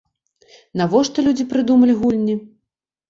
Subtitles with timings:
[0.81, 2.35] Навошта людзі прыдумалі гульні?